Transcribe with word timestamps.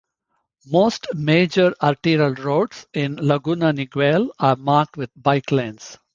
Most 0.65 1.05
major 1.13 1.75
arterial 1.79 2.33
roads 2.33 2.87
in 2.91 3.17
Laguna 3.17 3.71
Niguel 3.71 4.29
are 4.39 4.55
marked 4.55 4.97
with 4.97 5.11
bike 5.15 5.51
lanes. 5.51 5.99